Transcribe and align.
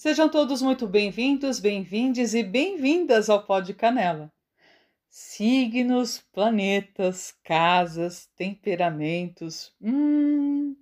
Sejam 0.00 0.30
todos 0.30 0.62
muito 0.62 0.86
bem-vindos, 0.86 1.60
bem-vindes 1.60 2.32
e 2.32 2.42
bem-vindas 2.42 3.28
ao 3.28 3.44
Pó 3.44 3.60
de 3.60 3.74
Canela. 3.74 4.32
Signos, 5.10 6.24
planetas, 6.32 7.34
casas, 7.44 8.26
temperamentos. 8.34 9.74
Hum, 9.78 10.74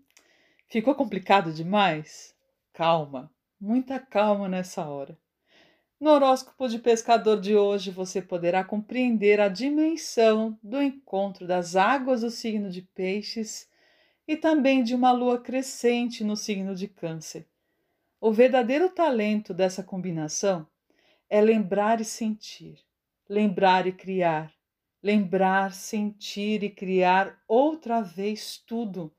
ficou 0.69 0.95
complicado 0.95 1.53
demais? 1.53 2.33
Calma, 2.73 3.29
muita 3.61 3.99
calma 3.99 4.49
nessa 4.49 4.89
hora. 4.89 5.19
No 5.99 6.11
horóscopo 6.11 6.69
de 6.69 6.79
pescador 6.79 7.41
de 7.41 7.57
hoje, 7.57 7.91
você 7.91 8.23
poderá 8.23 8.63
compreender 8.63 9.41
a 9.41 9.49
dimensão 9.49 10.57
do 10.63 10.81
encontro 10.81 11.45
das 11.45 11.75
águas 11.75 12.21
do 12.21 12.31
signo 12.31 12.71
de 12.71 12.83
Peixes 12.83 13.69
e 14.29 14.37
também 14.37 14.85
de 14.85 14.95
uma 14.95 15.11
lua 15.11 15.41
crescente 15.41 16.23
no 16.23 16.37
signo 16.37 16.73
de 16.73 16.87
Câncer. 16.87 17.49
O 18.21 18.33
verdadeiro 18.33 18.91
talento 18.91 19.55
dessa 19.55 19.81
combinação 19.81 20.67
é 21.31 21.41
lembrar 21.41 22.01
e 22.01 22.05
sentir, 22.05 22.81
lembrar 23.29 23.87
e 23.87 23.93
criar, 23.93 24.53
lembrar, 25.01 25.73
sentir 25.73 26.65
e 26.65 26.71
criar 26.71 27.41
outra 27.47 28.01
vez 28.01 28.59
tudo, 28.67 29.15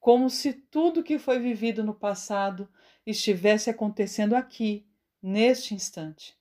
como 0.00 0.28
se 0.28 0.52
tudo 0.52 1.04
que 1.04 1.20
foi 1.20 1.38
vivido 1.38 1.84
no 1.84 1.94
passado 1.94 2.68
estivesse 3.06 3.70
acontecendo 3.70 4.34
aqui 4.34 4.84
neste 5.22 5.72
instante. 5.72 6.36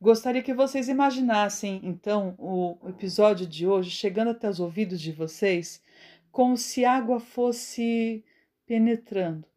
Gostaria 0.00 0.44
que 0.44 0.54
vocês 0.54 0.88
imaginassem, 0.88 1.80
então, 1.82 2.36
o 2.38 2.78
episódio 2.88 3.46
de 3.46 3.66
hoje 3.66 3.90
chegando 3.90 4.30
até 4.30 4.48
os 4.48 4.60
ouvidos 4.60 5.00
de 5.00 5.10
vocês, 5.10 5.82
como 6.30 6.56
se 6.56 6.84
água 6.84 7.18
fosse 7.18 8.24
penetrando, 8.64 9.49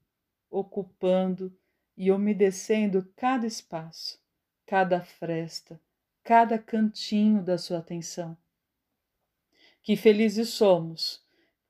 ocupando 0.54 1.52
e 1.98 2.12
umedecendo 2.12 3.12
cada 3.16 3.48
espaço, 3.48 4.20
cada 4.66 5.02
fresta, 5.02 5.82
cada 6.24 6.58
cantinho 6.58 7.44
da 7.44 7.58
sua 7.58 7.80
atenção. 7.80 8.38
Que 9.82 9.96
felizes 9.96 10.50
somos 10.50 11.22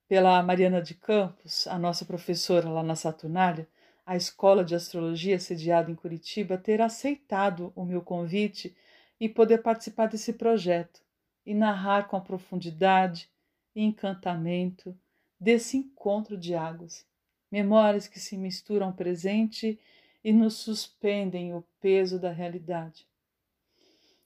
pela 0.07 0.43
Mariana 0.43 0.81
de 0.81 0.93
Campos, 0.93 1.65
a 1.67 1.79
nossa 1.79 2.05
professora 2.05 2.69
lá 2.69 2.83
na 2.83 2.95
Saturnália, 2.95 3.67
a 4.05 4.17
Escola 4.17 4.63
de 4.63 4.75
Astrologia 4.75 5.39
sediada 5.39 5.89
em 5.89 5.95
Curitiba 5.95 6.57
ter 6.57 6.81
aceitado 6.81 7.71
o 7.73 7.85
meu 7.85 8.01
convite 8.01 8.75
e 9.19 9.29
poder 9.29 9.59
participar 9.59 10.07
desse 10.07 10.33
projeto 10.33 11.01
e 11.45 11.53
narrar 11.53 12.07
com 12.07 12.17
a 12.17 12.21
profundidade 12.21 13.29
e 13.73 13.81
encantamento 13.81 14.95
desse 15.39 15.77
encontro 15.77 16.37
de 16.37 16.53
águas, 16.53 17.05
memórias 17.53 18.07
que 18.07 18.19
se 18.19 18.35
misturam 18.35 18.87
ao 18.87 18.93
presente 18.93 19.79
e 20.23 20.33
nos 20.33 20.55
suspendem 20.55 21.53
o 21.53 21.63
peso 21.79 22.17
da 22.17 22.31
realidade. 22.31 23.07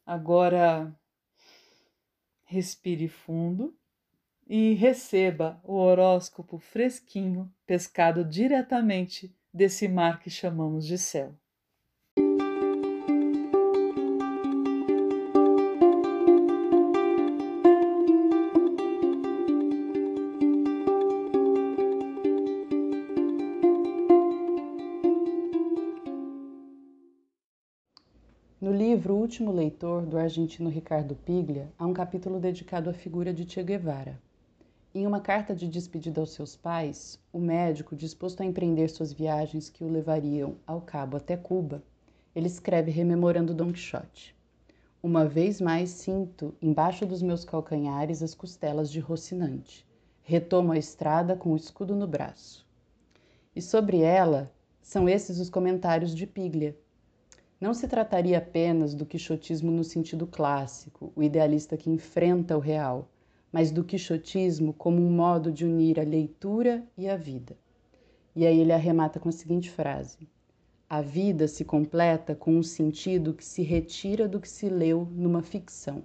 Agora, 0.06 0.98
respire 2.46 3.10
fundo 3.10 3.78
e 4.48 4.76
receba 4.76 5.60
o 5.66 5.74
horóscopo 5.74 6.58
fresquinho, 6.58 7.54
pescado 7.66 8.24
diretamente 8.24 9.36
desse 9.54 9.90
mar 9.90 10.22
que 10.22 10.30
chamamos 10.30 10.88
de 10.88 10.98
céu. 10.98 11.36
Último 29.28 29.52
Leitor, 29.52 30.06
do 30.06 30.18
argentino 30.18 30.70
Ricardo 30.70 31.14
Piglia, 31.14 31.70
há 31.78 31.86
um 31.86 31.92
capítulo 31.92 32.40
dedicado 32.40 32.90
à 32.90 32.94
figura 32.94 33.34
de 33.34 33.46
Che 33.46 33.62
Guevara. 33.62 34.18
Em 34.96 35.06
uma 35.06 35.20
carta 35.20 35.54
de 35.54 35.68
despedida 35.68 36.22
aos 36.22 36.30
seus 36.30 36.56
pais, 36.56 37.20
o 37.34 37.38
médico, 37.38 37.94
disposto 37.94 38.40
a 38.40 38.46
empreender 38.46 38.88
suas 38.88 39.12
viagens 39.12 39.70
que 39.70 39.84
o 39.84 39.90
levariam 39.90 40.56
ao 40.66 40.80
cabo 40.80 41.18
até 41.18 41.36
Cuba, 41.36 41.84
ele 42.34 42.48
escreve 42.48 42.90
rememorando 42.90 43.54
Dom 43.54 43.74
Quixote. 43.74 44.34
Uma 45.04 45.26
vez 45.26 45.60
mais 45.60 45.90
sinto 45.90 46.56
embaixo 46.62 47.06
dos 47.06 47.22
meus 47.22 47.44
calcanhares 47.44 48.24
as 48.24 48.34
costelas 48.34 48.90
de 48.90 49.02
Rocinante. 49.02 49.86
Retomo 50.24 50.72
a 50.72 50.78
estrada 50.78 51.36
com 51.36 51.52
o 51.52 51.58
escudo 51.58 51.98
no 51.98 52.08
braço. 52.08 52.66
E 53.54 53.62
sobre 53.62 54.00
ela 54.00 54.50
são 54.82 55.10
esses 55.10 55.38
os 55.38 55.50
comentários 55.50 56.16
de 56.16 56.26
Piglia. 56.26 56.78
Não 57.60 57.74
se 57.74 57.88
trataria 57.88 58.38
apenas 58.38 58.94
do 58.94 59.04
quixotismo 59.04 59.72
no 59.72 59.84
sentido 59.84 60.28
clássico, 60.28 61.12
o 61.16 61.24
idealista 61.24 61.76
que 61.76 61.90
enfrenta 61.90 62.56
o 62.56 62.60
real, 62.60 63.10
mas 63.52 63.72
do 63.72 63.84
quixotismo 63.84 64.74
como 64.74 65.02
um 65.02 65.10
modo 65.10 65.52
de 65.52 65.66
unir 65.66 66.00
a 66.00 66.04
leitura 66.04 66.84
e 66.96 67.10
a 67.10 67.18
vida. 67.18 67.58
E 68.36 68.46
aí 68.46 68.60
ele 68.60 68.72
arremata 68.72 69.20
com 69.20 69.30
a 69.30 69.32
seguinte 69.32 69.72
frase: 69.72 70.30
A 70.88 71.02
vida 71.02 71.48
se 71.48 71.66
completa 71.66 72.36
com 72.36 72.56
um 72.56 72.62
sentido 72.62 73.34
que 73.34 73.44
se 73.44 73.64
retira 73.64 74.28
do 74.28 74.40
que 74.40 74.48
se 74.48 74.70
leu 74.70 75.08
numa 75.12 75.42
ficção. 75.42 76.04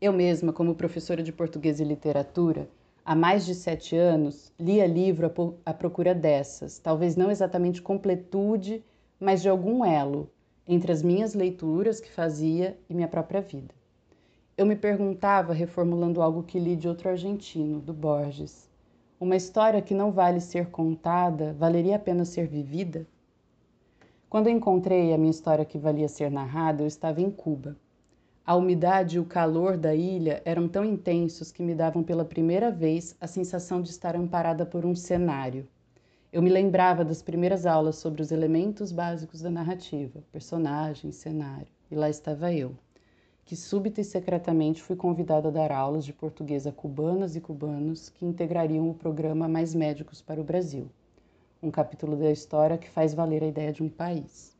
Eu 0.00 0.12
mesma, 0.12 0.52
como 0.52 0.74
professora 0.74 1.22
de 1.22 1.30
português 1.30 1.78
e 1.78 1.84
literatura, 1.84 2.68
há 3.04 3.14
mais 3.14 3.46
de 3.46 3.54
sete 3.54 3.94
anos, 3.94 4.52
lia 4.58 4.88
livro 4.88 5.30
à 5.64 5.72
procura 5.72 6.12
dessas, 6.12 6.80
talvez 6.80 7.14
não 7.14 7.30
exatamente 7.30 7.80
completude, 7.80 8.82
mas 9.20 9.42
de 9.42 9.48
algum 9.50 9.84
elo 9.84 10.30
entre 10.66 10.90
as 10.90 11.02
minhas 11.02 11.34
leituras 11.34 12.00
que 12.00 12.10
fazia 12.10 12.78
e 12.88 12.94
minha 12.94 13.08
própria 13.08 13.42
vida. 13.42 13.74
Eu 14.56 14.64
me 14.64 14.76
perguntava, 14.76 15.52
reformulando 15.52 16.22
algo 16.22 16.42
que 16.42 16.58
li 16.58 16.74
de 16.74 16.88
outro 16.88 17.08
argentino, 17.08 17.80
do 17.80 17.92
Borges: 17.92 18.70
uma 19.20 19.36
história 19.36 19.82
que 19.82 19.92
não 19.92 20.10
vale 20.10 20.40
ser 20.40 20.70
contada, 20.70 21.52
valeria 21.52 21.96
a 21.96 21.98
pena 21.98 22.24
ser 22.24 22.46
vivida? 22.46 23.06
Quando 24.28 24.48
encontrei 24.48 25.12
a 25.12 25.18
minha 25.18 25.30
história 25.30 25.64
que 25.64 25.76
valia 25.76 26.08
ser 26.08 26.30
narrada, 26.30 26.82
eu 26.82 26.86
estava 26.86 27.20
em 27.20 27.30
Cuba. 27.30 27.76
A 28.46 28.56
umidade 28.56 29.16
e 29.16 29.20
o 29.20 29.24
calor 29.24 29.76
da 29.76 29.94
ilha 29.94 30.40
eram 30.44 30.68
tão 30.68 30.84
intensos 30.84 31.52
que 31.52 31.62
me 31.62 31.74
davam 31.74 32.02
pela 32.02 32.24
primeira 32.24 32.70
vez 32.70 33.16
a 33.20 33.26
sensação 33.26 33.82
de 33.82 33.90
estar 33.90 34.16
amparada 34.16 34.64
por 34.64 34.86
um 34.86 34.94
cenário. 34.94 35.68
Eu 36.32 36.40
me 36.40 36.48
lembrava 36.48 37.04
das 37.04 37.22
primeiras 37.22 37.66
aulas 37.66 37.96
sobre 37.96 38.22
os 38.22 38.30
elementos 38.30 38.92
básicos 38.92 39.40
da 39.42 39.50
narrativa, 39.50 40.22
personagem, 40.30 41.10
cenário, 41.10 41.66
e 41.90 41.96
lá 41.96 42.08
estava 42.08 42.52
eu 42.52 42.76
que 43.44 43.56
súbita 43.56 44.00
e 44.00 44.04
secretamente 44.04 44.80
fui 44.80 44.94
convidada 44.94 45.48
a 45.48 45.50
dar 45.50 45.72
aulas 45.72 46.04
de 46.04 46.12
português 46.12 46.68
a 46.68 46.70
cubanas 46.70 47.34
e 47.34 47.40
cubanos 47.40 48.08
que 48.08 48.24
integrariam 48.24 48.88
o 48.88 48.94
programa 48.94 49.48
Mais 49.48 49.74
Médicos 49.74 50.22
para 50.22 50.40
o 50.40 50.44
Brasil, 50.44 50.88
um 51.60 51.68
capítulo 51.68 52.14
da 52.16 52.30
história 52.30 52.78
que 52.78 52.88
faz 52.88 53.12
valer 53.12 53.42
a 53.42 53.48
ideia 53.48 53.72
de 53.72 53.82
um 53.82 53.88
país. 53.88 54.56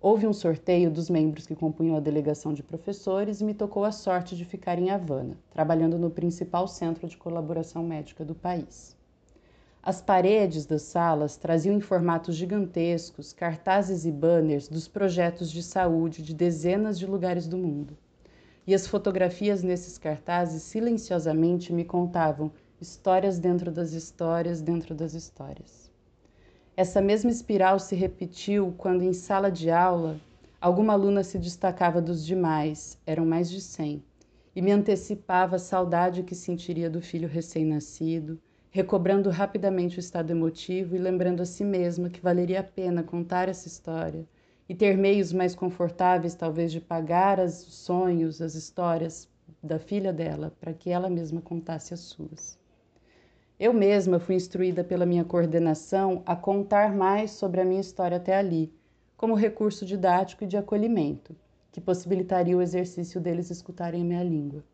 Houve 0.00 0.26
um 0.26 0.32
sorteio 0.32 0.90
dos 0.90 1.08
membros 1.08 1.46
que 1.46 1.54
compunham 1.54 1.96
a 1.96 2.00
delegação 2.00 2.52
de 2.52 2.64
professores 2.64 3.40
e 3.40 3.44
me 3.44 3.54
tocou 3.54 3.84
a 3.84 3.92
sorte 3.92 4.36
de 4.36 4.44
ficar 4.44 4.80
em 4.80 4.90
Havana, 4.90 5.38
trabalhando 5.48 5.96
no 5.96 6.10
principal 6.10 6.66
centro 6.66 7.06
de 7.06 7.16
colaboração 7.16 7.84
médica 7.84 8.24
do 8.24 8.34
país. 8.34 9.00
As 9.84 10.00
paredes 10.00 10.64
das 10.64 10.82
salas 10.82 11.36
traziam 11.36 11.74
em 11.74 11.80
formatos 11.80 12.36
gigantescos 12.36 13.32
cartazes 13.32 14.04
e 14.04 14.12
banners 14.12 14.68
dos 14.68 14.86
projetos 14.86 15.50
de 15.50 15.60
saúde 15.60 16.22
de 16.22 16.32
dezenas 16.32 16.96
de 16.96 17.04
lugares 17.04 17.48
do 17.48 17.58
mundo. 17.58 17.98
E 18.64 18.76
as 18.76 18.86
fotografias 18.86 19.64
nesses 19.64 19.98
cartazes 19.98 20.62
silenciosamente 20.62 21.72
me 21.72 21.84
contavam 21.84 22.52
histórias 22.80 23.40
dentro 23.40 23.72
das 23.72 23.92
histórias 23.92 24.62
dentro 24.62 24.94
das 24.94 25.14
histórias. 25.14 25.90
Essa 26.76 27.02
mesma 27.02 27.32
espiral 27.32 27.80
se 27.80 27.96
repetiu 27.96 28.72
quando, 28.78 29.02
em 29.02 29.12
sala 29.12 29.50
de 29.50 29.68
aula, 29.68 30.16
alguma 30.60 30.92
aluna 30.92 31.24
se 31.24 31.40
destacava 31.40 32.00
dos 32.00 32.24
demais, 32.24 32.96
eram 33.04 33.26
mais 33.26 33.50
de 33.50 33.60
cem, 33.60 34.00
e 34.54 34.62
me 34.62 34.70
antecipava 34.70 35.56
a 35.56 35.58
saudade 35.58 36.22
que 36.22 36.36
sentiria 36.36 36.88
do 36.88 37.00
filho 37.00 37.26
recém-nascido 37.26 38.40
recobrando 38.74 39.28
rapidamente 39.28 39.98
o 39.98 40.00
estado 40.00 40.30
emotivo 40.30 40.96
e 40.96 40.98
lembrando 40.98 41.42
a 41.42 41.46
si 41.46 41.62
mesma 41.62 42.08
que 42.08 42.22
valeria 42.22 42.60
a 42.60 42.64
pena 42.64 43.02
contar 43.02 43.46
essa 43.46 43.68
história 43.68 44.26
e 44.66 44.74
ter 44.74 44.96
meios 44.96 45.30
mais 45.30 45.54
confortáveis, 45.54 46.34
talvez, 46.34 46.72
de 46.72 46.80
pagar 46.80 47.38
os 47.38 47.52
sonhos, 47.52 48.40
as 48.40 48.54
histórias 48.54 49.28
da 49.62 49.78
filha 49.78 50.10
dela, 50.10 50.56
para 50.58 50.72
que 50.72 50.88
ela 50.88 51.10
mesma 51.10 51.42
contasse 51.42 51.92
as 51.92 52.00
suas. 52.00 52.58
Eu 53.60 53.74
mesma 53.74 54.18
fui 54.18 54.36
instruída 54.36 54.82
pela 54.82 55.04
minha 55.04 55.24
coordenação 55.24 56.22
a 56.24 56.34
contar 56.34 56.96
mais 56.96 57.32
sobre 57.32 57.60
a 57.60 57.66
minha 57.66 57.80
história 57.80 58.16
até 58.16 58.34
ali, 58.34 58.72
como 59.18 59.34
recurso 59.34 59.84
didático 59.84 60.44
e 60.44 60.46
de 60.46 60.56
acolhimento, 60.56 61.36
que 61.70 61.80
possibilitaria 61.80 62.56
o 62.56 62.62
exercício 62.62 63.20
deles 63.20 63.50
escutarem 63.50 64.00
a 64.00 64.04
minha 64.04 64.24
língua. 64.24 64.64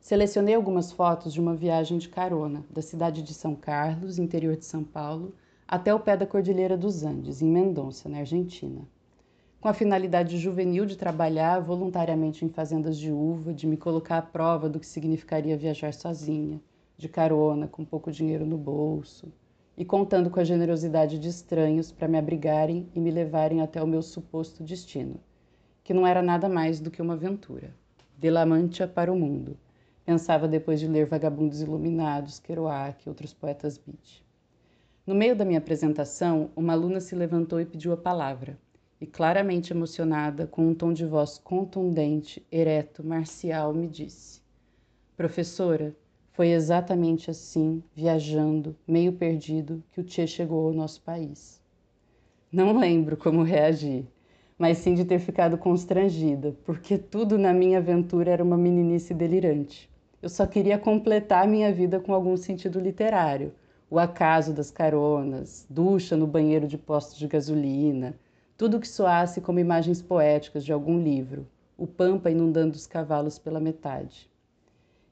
Selecionei 0.00 0.54
algumas 0.54 0.90
fotos 0.90 1.30
de 1.30 1.38
uma 1.38 1.54
viagem 1.54 1.98
de 1.98 2.08
carona 2.08 2.64
da 2.70 2.80
cidade 2.80 3.22
de 3.22 3.34
São 3.34 3.54
Carlos, 3.54 4.18
interior 4.18 4.56
de 4.56 4.64
São 4.64 4.82
Paulo, 4.82 5.34
até 5.68 5.94
o 5.94 6.00
pé 6.00 6.16
da 6.16 6.26
Cordilheira 6.26 6.76
dos 6.76 7.04
Andes, 7.04 7.42
em 7.42 7.46
Mendonça, 7.46 8.08
na 8.08 8.18
Argentina. 8.18 8.80
Com 9.60 9.68
a 9.68 9.74
finalidade 9.74 10.38
juvenil 10.38 10.86
de 10.86 10.96
trabalhar 10.96 11.60
voluntariamente 11.60 12.46
em 12.46 12.48
fazendas 12.48 12.98
de 12.98 13.12
uva, 13.12 13.52
de 13.52 13.66
me 13.66 13.76
colocar 13.76 14.16
à 14.16 14.22
prova 14.22 14.70
do 14.70 14.80
que 14.80 14.86
significaria 14.86 15.56
viajar 15.56 15.92
sozinha, 15.92 16.60
de 16.96 17.06
carona, 17.06 17.68
com 17.68 17.84
pouco 17.84 18.10
dinheiro 18.10 18.46
no 18.46 18.56
bolso, 18.56 19.30
e 19.76 19.84
contando 19.84 20.30
com 20.30 20.40
a 20.40 20.44
generosidade 20.44 21.18
de 21.18 21.28
estranhos 21.28 21.92
para 21.92 22.08
me 22.08 22.18
abrigarem 22.18 22.88
e 22.94 22.98
me 22.98 23.10
levarem 23.10 23.60
até 23.60 23.82
o 23.82 23.86
meu 23.86 24.00
suposto 24.00 24.64
destino, 24.64 25.20
que 25.84 25.92
não 25.92 26.06
era 26.06 26.22
nada 26.22 26.48
mais 26.48 26.80
do 26.80 26.90
que 26.90 27.02
uma 27.02 27.14
aventura. 27.14 27.74
De 28.18 28.30
La 28.30 28.44
Mancha 28.44 28.88
para 28.88 29.12
o 29.12 29.16
mundo, 29.16 29.56
pensava 30.04 30.48
depois 30.48 30.80
de 30.80 30.86
ler 30.86 31.06
Vagabundos 31.06 31.60
Iluminados, 31.60 32.38
Kerouac 32.38 33.04
e 33.04 33.08
outros 33.08 33.32
poetas 33.32 33.78
beat. 33.78 34.22
No 35.06 35.14
meio 35.14 35.34
da 35.34 35.44
minha 35.44 35.58
apresentação, 35.58 36.50
uma 36.54 36.72
aluna 36.72 37.00
se 37.00 37.14
levantou 37.14 37.60
e 37.60 37.66
pediu 37.66 37.92
a 37.92 37.96
palavra, 37.96 38.58
e 39.00 39.06
claramente 39.06 39.72
emocionada, 39.72 40.46
com 40.46 40.68
um 40.68 40.74
tom 40.74 40.92
de 40.92 41.04
voz 41.04 41.38
contundente, 41.38 42.46
ereto, 42.52 43.04
marcial, 43.04 43.72
me 43.74 43.88
disse: 43.88 44.40
Professora, 45.16 45.96
foi 46.32 46.52
exatamente 46.52 47.30
assim, 47.30 47.82
viajando, 47.94 48.76
meio 48.86 49.12
perdido, 49.12 49.82
que 49.92 50.00
o 50.00 50.04
Tchê 50.04 50.26
chegou 50.26 50.68
ao 50.68 50.72
nosso 50.72 51.02
país. 51.02 51.60
Não 52.52 52.78
lembro 52.78 53.16
como 53.16 53.42
reagir, 53.42 54.06
mas 54.56 54.78
sim 54.78 54.94
de 54.94 55.04
ter 55.04 55.18
ficado 55.18 55.58
constrangida, 55.58 56.56
porque 56.64 56.96
tudo 56.96 57.36
na 57.36 57.52
minha 57.52 57.78
aventura 57.78 58.30
era 58.30 58.44
uma 58.44 58.56
meninice 58.56 59.12
delirante. 59.12 59.89
Eu 60.22 60.28
só 60.28 60.46
queria 60.46 60.78
completar 60.78 61.48
minha 61.48 61.72
vida 61.72 61.98
com 61.98 62.12
algum 62.12 62.36
sentido 62.36 62.78
literário, 62.78 63.54
o 63.88 63.98
acaso 63.98 64.52
das 64.52 64.70
caronas, 64.70 65.66
ducha 65.70 66.14
no 66.14 66.26
banheiro 66.26 66.68
de 66.68 66.76
postos 66.76 67.18
de 67.18 67.26
gasolina, 67.26 68.14
tudo 68.54 68.78
que 68.78 68.86
soasse 68.86 69.40
como 69.40 69.58
imagens 69.58 70.02
poéticas 70.02 70.62
de 70.62 70.74
algum 70.74 71.02
livro, 71.02 71.48
o 71.74 71.86
pampa 71.86 72.30
inundando 72.30 72.76
os 72.76 72.86
cavalos 72.86 73.38
pela 73.38 73.58
metade. 73.58 74.30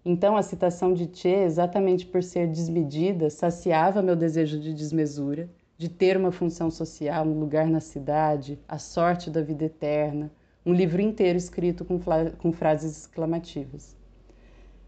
Então 0.04 0.36
a 0.36 0.42
citação 0.42 0.92
de 0.92 1.08
Che, 1.10 1.28
exatamente 1.28 2.04
por 2.04 2.22
ser 2.22 2.46
desmedida, 2.46 3.30
saciava 3.30 4.02
meu 4.02 4.14
desejo 4.14 4.60
de 4.60 4.74
desmesura, 4.74 5.48
de 5.78 5.88
ter 5.88 6.18
uma 6.18 6.30
função 6.30 6.70
social, 6.70 7.24
um 7.24 7.40
lugar 7.40 7.66
na 7.66 7.80
cidade, 7.80 8.58
a 8.68 8.78
sorte 8.78 9.30
da 9.30 9.40
vida 9.40 9.64
eterna, 9.64 10.30
um 10.66 10.74
livro 10.74 11.00
inteiro 11.00 11.38
escrito 11.38 11.82
com, 11.82 11.98
com 12.36 12.52
frases 12.52 12.94
exclamativas. 12.94 13.96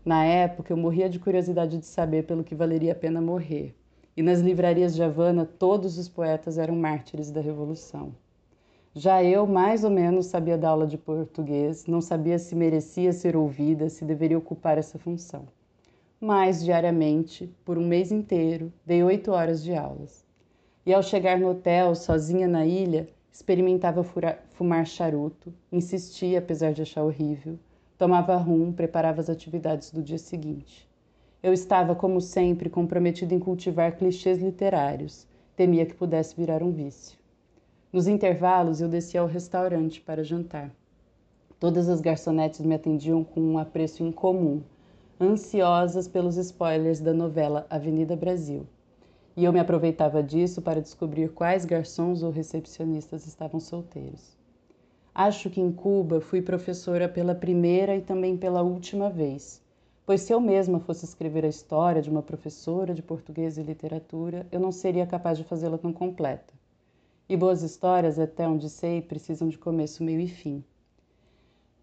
Na 0.05 0.25
época, 0.25 0.73
eu 0.73 0.79
morria 0.79 1.11
de 1.11 1.19
curiosidade 1.19 1.77
de 1.77 1.85
saber 1.85 2.25
pelo 2.25 2.43
que 2.43 2.55
valeria 2.55 2.93
a 2.93 2.95
pena 2.95 3.21
morrer, 3.21 3.75
e 4.17 4.23
nas 4.23 4.41
livrarias 4.41 4.95
de 4.95 5.03
Havana 5.03 5.45
todos 5.45 5.99
os 5.99 6.09
poetas 6.09 6.57
eram 6.57 6.75
mártires 6.75 7.31
da 7.31 7.41
Revolução. 7.41 8.15
Já 8.95 9.23
eu, 9.23 9.47
mais 9.47 9.85
ou 9.85 9.91
menos, 9.91 10.27
sabia 10.27 10.57
da 10.57 10.71
aula 10.71 10.87
de 10.87 10.97
português, 10.97 11.87
não 11.87 12.01
sabia 12.01 12.39
se 12.39 12.57
merecia 12.57 13.13
ser 13.13 13.37
ouvida, 13.37 13.91
se 13.91 14.05
deveria 14.05 14.39
ocupar 14.39 14.79
essa 14.79 14.99
função. 14.99 15.47
Mas, 16.19 16.65
diariamente, 16.65 17.55
por 17.65 17.77
um 17.77 17.87
mês 17.87 18.11
inteiro, 18.11 18.73
dei 18.85 19.03
oito 19.03 19.31
horas 19.33 19.63
de 19.63 19.75
aulas. 19.75 20.25
E 20.85 20.95
ao 20.95 21.03
chegar 21.03 21.39
no 21.39 21.51
hotel, 21.51 21.95
sozinha 21.95 22.49
na 22.49 22.65
ilha, 22.65 23.07
experimentava 23.31 24.03
fumar 24.49 24.87
charuto, 24.87 25.53
insistia, 25.71 26.39
apesar 26.39 26.73
de 26.73 26.83
achar 26.83 27.05
horrível, 27.05 27.59
tomava 28.01 28.35
rum, 28.35 28.73
preparava 28.73 29.21
as 29.21 29.29
atividades 29.29 29.91
do 29.91 30.03
dia 30.03 30.17
seguinte. 30.17 30.89
Eu 31.43 31.53
estava, 31.53 31.95
como 31.95 32.19
sempre, 32.19 32.71
comprometido 32.71 33.35
em 33.35 33.39
cultivar 33.39 33.95
clichês 33.99 34.39
literários. 34.39 35.27
Temia 35.55 35.85
que 35.85 35.95
pudesse 35.95 36.35
virar 36.35 36.63
um 36.63 36.71
vício. 36.71 37.19
Nos 37.93 38.09
intervalos, 38.09 38.81
eu 38.81 38.89
descia 38.89 39.21
ao 39.21 39.27
restaurante 39.27 40.01
para 40.01 40.25
jantar. 40.25 40.71
Todas 41.59 41.91
as 41.91 42.01
garçonetes 42.01 42.63
me 42.63 42.75
atendiam 42.75 43.23
com 43.23 43.39
um 43.39 43.59
apreço 43.59 44.03
incomum, 44.03 44.63
ansiosas 45.21 46.09
pelos 46.09 46.39
spoilers 46.39 47.01
da 47.01 47.13
novela 47.13 47.67
Avenida 47.69 48.17
Brasil. 48.17 48.67
E 49.37 49.45
eu 49.45 49.53
me 49.53 49.61
aproveitava 49.61 50.23
disso 50.23 50.63
para 50.63 50.81
descobrir 50.81 51.33
quais 51.35 51.67
garçons 51.67 52.23
ou 52.23 52.31
recepcionistas 52.31 53.27
estavam 53.27 53.61
solteiros. 53.61 54.40
Acho 55.29 55.51
que 55.51 55.61
em 55.61 55.71
Cuba 55.71 56.21
fui 56.21 56.41
professora 56.41 57.09
pela 57.09 57.35
primeira 57.35 57.95
e 57.95 58.01
também 58.01 58.37
pela 58.37 58.63
última 58.63 59.11
vez 59.11 59.63
pois 60.11 60.23
se 60.23 60.33
eu 60.33 60.41
mesma 60.41 60.81
fosse 60.81 61.05
escrever 61.05 61.45
a 61.45 61.49
história 61.49 62.03
de 62.03 62.11
uma 62.11 62.21
professora 62.21 62.93
de 62.93 63.01
português 63.01 63.57
e 63.57 63.63
literatura, 63.63 64.45
eu 64.51 64.59
não 64.59 64.73
seria 64.73 65.07
capaz 65.07 65.39
de 65.39 65.45
fazê-la 65.45 65.79
tão 65.79 65.93
completa. 65.93 66.53
E 67.29 67.37
boas 67.37 67.63
histórias, 67.63 68.19
até 68.19 68.49
onde 68.49 68.69
sei, 68.69 69.01
precisam 69.01 69.49
de 69.49 69.57
começo, 69.57 70.03
meio 70.03 70.19
e 70.19 70.27
fim. 70.27 70.65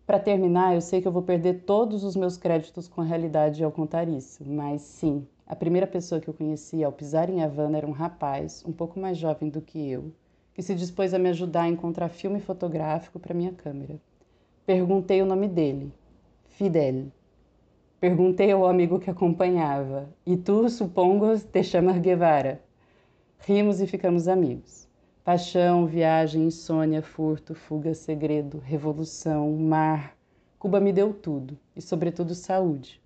Para 0.06 0.20
terminar, 0.20 0.76
eu 0.76 0.82
sei 0.82 1.02
que 1.02 1.08
eu 1.08 1.12
vou 1.14 1.22
perder 1.22 1.64
todos 1.64 2.04
os 2.04 2.18
meus 2.18 2.36
créditos 2.36 2.86
com 2.90 3.00
a 3.00 3.06
realidade 3.06 3.64
ao 3.64 3.72
contar 3.72 4.10
isso, 4.10 4.44
mas 4.46 4.82
sim, 4.82 5.26
a 5.46 5.56
primeira 5.56 5.88
pessoa 5.88 6.20
que 6.20 6.28
eu 6.28 6.34
conheci 6.34 6.84
ao 6.84 6.92
pisar 6.92 7.30
em 7.30 7.42
Havana 7.42 7.78
era 7.78 7.88
um 7.88 7.92
rapaz, 7.92 8.62
um 8.68 8.74
pouco 8.74 9.00
mais 9.00 9.18
jovem 9.18 9.48
do 9.50 9.62
que 9.62 9.90
eu, 9.90 10.12
que 10.58 10.64
se 10.64 10.74
dispôs 10.74 11.14
a 11.14 11.20
me 11.20 11.30
ajudar 11.30 11.62
a 11.62 11.68
encontrar 11.68 12.10
filme 12.10 12.40
fotográfico 12.40 13.20
para 13.20 13.32
minha 13.32 13.52
câmera. 13.52 14.02
Perguntei 14.66 15.22
o 15.22 15.26
nome 15.26 15.48
dele, 15.48 15.94
Fidel. 16.48 17.12
Perguntei 18.00 18.52
ao 18.52 18.66
amigo 18.66 19.00
que 19.00 19.08
acompanhava: 19.08 20.10
E 20.26 20.36
tu, 20.36 20.68
supongo, 20.68 21.38
te 21.38 21.64
chamas 21.64 22.00
Guevara? 22.00 22.60
Rimos 23.38 23.82
e 23.82 23.86
ficamos 23.86 24.28
amigos. 24.28 24.88
Paixão, 25.24 25.86
viagem, 25.86 26.46
insônia, 26.46 27.04
furto, 27.04 27.54
fuga, 27.54 27.94
segredo, 27.94 28.58
revolução, 28.58 29.56
mar. 29.58 30.18
Cuba 30.58 30.80
me 30.80 30.92
deu 30.92 31.14
tudo 31.14 31.56
e, 31.76 31.82
sobretudo, 31.84 32.34
saúde. 32.34 33.00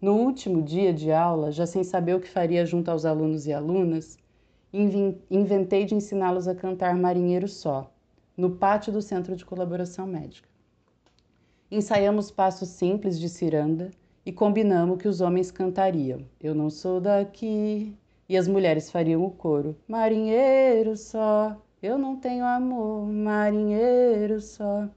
No 0.00 0.14
último 0.14 0.62
dia 0.62 0.94
de 0.94 1.12
aula, 1.12 1.52
já 1.52 1.66
sem 1.66 1.84
saber 1.84 2.14
o 2.14 2.20
que 2.20 2.30
faria 2.30 2.64
junto 2.64 2.90
aos 2.90 3.04
alunos 3.04 3.46
e 3.46 3.52
alunas, 3.52 4.16
inventei 4.72 5.84
de 5.84 5.94
ensiná-los 5.94 6.48
a 6.48 6.54
cantar 6.54 6.96
Marinheiro 6.96 7.46
Só, 7.46 7.92
no 8.36 8.52
pátio 8.52 8.92
do 8.92 9.02
Centro 9.02 9.36
de 9.36 9.44
Colaboração 9.44 10.06
Médica. 10.06 10.48
Ensaiamos 11.70 12.30
passos 12.30 12.68
simples 12.70 13.18
de 13.18 13.28
ciranda 13.28 13.90
e 14.24 14.32
combinamos 14.32 14.98
que 14.98 15.08
os 15.08 15.20
homens 15.20 15.50
cantariam 15.50 16.20
Eu 16.40 16.54
não 16.54 16.70
sou 16.70 17.00
daqui 17.00 17.94
e 18.28 18.36
as 18.36 18.46
mulheres 18.46 18.90
fariam 18.90 19.24
o 19.24 19.30
coro 19.30 19.76
Marinheiro 19.88 20.96
só, 20.96 21.56
eu 21.82 21.98
não 21.98 22.14
tenho 22.14 22.44
amor, 22.44 23.06
marinheiro 23.08 24.40
só. 24.40 24.88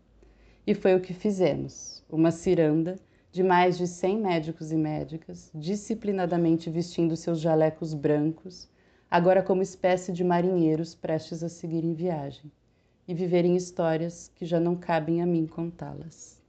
E 0.68 0.76
foi 0.76 0.94
o 0.94 1.02
que 1.02 1.16
fizemos. 1.16 2.04
Uma 2.08 2.30
ciranda 2.30 3.00
de 3.32 3.42
mais 3.42 3.76
de 3.76 3.88
100 3.88 4.20
médicos 4.20 4.72
e 4.72 4.76
médicas, 4.78 5.50
disciplinadamente 5.54 6.70
vestindo 6.70 7.16
seus 7.16 7.40
jalecos 7.40 7.96
brancos, 7.96 8.70
agora 9.16 9.42
como 9.42 9.62
espécie 9.62 10.12
de 10.12 10.26
marinheiros 10.26 10.94
prestes 10.94 11.42
a 11.42 11.48
seguir 11.48 11.86
em 11.86 11.94
viagem 11.94 12.52
e 13.08 13.14
viverem 13.14 13.56
histórias 13.56 14.30
que 14.36 14.46
já 14.46 14.60
não 14.60 14.76
cabem 14.76 15.22
a 15.22 15.26
mim 15.26 15.48
contá-las. 15.48 16.44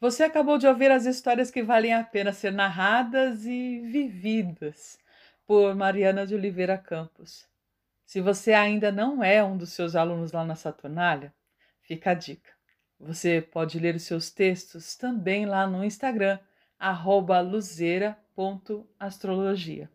Você 0.00 0.24
acabou 0.24 0.58
de 0.58 0.66
ouvir 0.66 0.90
as 0.90 1.06
histórias 1.06 1.52
que 1.52 1.62
valem 1.62 1.94
a 1.94 2.02
pena 2.02 2.32
ser 2.32 2.52
narradas 2.52 3.46
e 3.46 3.78
vividas 3.78 4.98
por 5.46 5.74
Mariana 5.74 6.26
de 6.26 6.34
Oliveira 6.34 6.78
Campos. 6.78 7.46
Se 8.04 8.20
você 8.20 8.52
ainda 8.52 8.92
não 8.92 9.24
é 9.24 9.42
um 9.42 9.56
dos 9.56 9.72
seus 9.72 9.96
alunos 9.96 10.32
lá 10.32 10.44
na 10.44 10.54
Saturnália, 10.54 11.32
fica 11.82 12.10
a 12.10 12.14
dica. 12.14 12.52
Você 12.98 13.40
pode 13.40 13.78
ler 13.78 13.94
os 13.94 14.02
seus 14.02 14.30
textos 14.30 14.96
também 14.96 15.46
lá 15.46 15.66
no 15.66 15.82
Instagram, 15.84 16.38
luzeira.astrologia. 17.50 19.90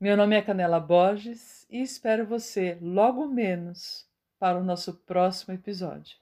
Meu 0.00 0.16
nome 0.16 0.36
é 0.36 0.42
Canela 0.42 0.78
Borges 0.78 1.66
e 1.68 1.82
espero 1.82 2.24
você 2.26 2.78
logo 2.80 3.26
menos 3.26 4.06
para 4.38 4.56
o 4.58 4.64
nosso 4.64 4.94
próximo 4.94 5.54
episódio. 5.54 6.16